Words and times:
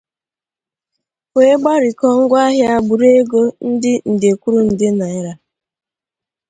wee 1.35 1.55
gbarikọọ 1.59 2.13
ngwaahịa 2.21 2.75
gburu 2.85 3.07
ego 3.19 3.41
dị 3.81 3.93
nde 4.13 4.29
kwùrú 4.41 4.59
nde 4.71 4.87
naịra. 4.99 5.33